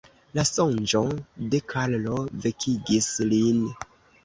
[0.37, 1.01] La sonĝo
[1.51, 3.65] de Karlo vekigis lin.